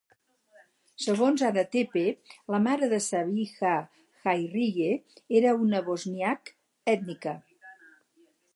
Segons 1.03 1.43
Adatepe, 1.49 2.01
la 2.55 2.59
mare 2.67 2.89
de 2.95 2.99
Sabiha, 3.09 3.75
Hayriye, 4.33 4.89
era 5.41 5.55
una 5.67 5.83
Bosniak 5.91 6.53
ètnica. 6.95 7.37